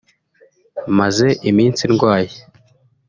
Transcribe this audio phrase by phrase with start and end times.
[0.97, 2.35] “Maze iminsi ndwaye